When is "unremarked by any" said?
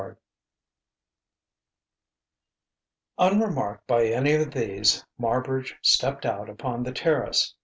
3.19-4.33